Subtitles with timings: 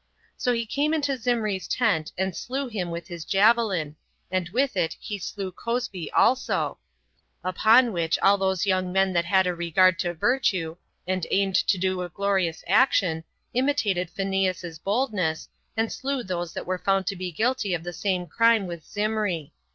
[0.35, 3.95] So he came into Zimri's tent, and slew him with his javelin,
[4.31, 6.79] and with it he slew Cozbi also,
[7.43, 10.75] Upon which all those young men that had a regard to virtue,
[11.05, 16.79] and aimed to do a glorious action, imitated Phineas's boldness, and slew those that were
[16.79, 19.53] found to be guilty of the same crime with Zimri.